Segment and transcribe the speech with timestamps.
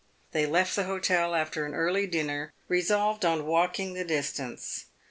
[0.31, 4.85] They left the hotel after an early dinner, resolved on walking the distance.